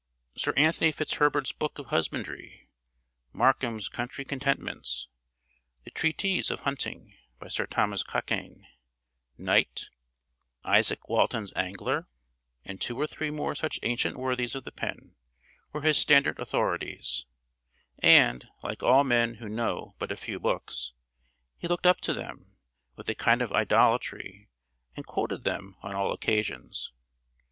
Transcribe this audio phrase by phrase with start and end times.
[0.35, 2.71] Sir Anthony Fitzherbert's Book of Husbandry;
[3.33, 5.07] Markham's Country Contentments;
[5.83, 8.65] the Tretyse of Hunting, by Sir Thomas Cockayne,
[9.37, 9.91] Knight;
[10.67, 12.07] Izaak Walton's Angler,
[12.65, 15.17] and two or three more such ancient worthies of the pen,
[15.71, 17.27] were his standard authorities;
[18.01, 20.93] and, like all men who know but a few books,
[21.59, 22.57] he looked up to them
[22.95, 24.49] with a kind of idolatry,
[24.95, 26.91] and quoted them on all occasions.